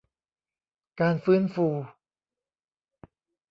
[1.01, 1.67] การฟื้นฟู